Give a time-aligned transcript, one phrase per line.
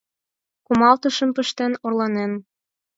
[0.65, 2.31] Кумалтышым пыштен орланен.